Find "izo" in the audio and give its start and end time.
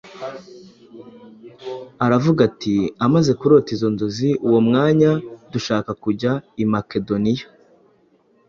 3.75-3.87